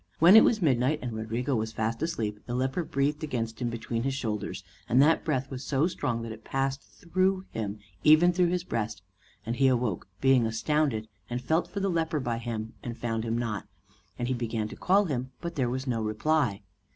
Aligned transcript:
When 0.17 0.35
it 0.35 0.43
was 0.43 0.63
midnight 0.63 0.97
and 1.03 1.13
Rodrigo 1.13 1.53
was 1.55 1.73
fast 1.73 2.01
asleep, 2.01 2.39
the 2.47 2.55
leper 2.55 2.83
breathed 2.83 3.23
against 3.23 3.61
him 3.61 3.69
between 3.69 4.01
his 4.01 4.15
shoulders, 4.15 4.63
and 4.89 4.99
that 4.99 5.23
breath 5.23 5.51
was 5.51 5.63
so 5.63 5.85
strong 5.85 6.23
that 6.23 6.31
it 6.31 6.43
passed 6.43 6.81
through 6.81 7.45
him, 7.51 7.77
even 8.03 8.33
through 8.33 8.47
his 8.47 8.63
breast; 8.63 9.03
and 9.45 9.57
he 9.57 9.67
awoke, 9.67 10.07
being 10.19 10.47
astounded, 10.47 11.07
and 11.29 11.39
felt 11.39 11.67
for 11.67 11.81
the 11.81 11.87
leper 11.91 12.19
by 12.19 12.39
him, 12.39 12.73
and 12.81 12.97
found 12.97 13.23
him 13.23 13.37
not; 13.37 13.67
and 14.17 14.27
he 14.27 14.33
began 14.33 14.67
to 14.69 14.75
call 14.75 15.05
him, 15.05 15.33
but 15.39 15.53
there 15.53 15.69
was 15.69 15.85
no 15.85 16.01
reply. 16.01 16.63